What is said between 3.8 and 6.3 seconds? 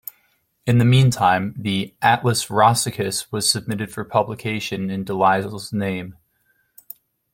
for publication in Delisle's name.